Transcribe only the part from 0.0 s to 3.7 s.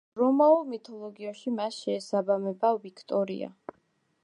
რომაულ მითოლოგიაში მას შეესაბამება ვიქტორია.